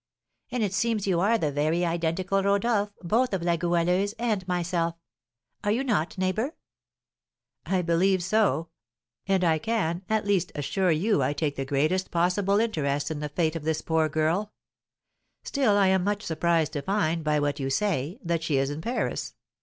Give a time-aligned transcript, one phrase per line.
[0.49, 4.95] And it seems you are the very identical Rodolph both of La Goualeuse and myself.
[5.63, 6.55] Are you not, neighbour?"
[7.67, 8.69] "I believe so;
[9.27, 13.29] and I can, at least, assure you I take the greatest possible interest in the
[13.29, 14.51] fate of this poor girl,
[15.43, 18.81] still I am much surprised to find, by what you say, that she is in
[18.81, 19.35] Paris.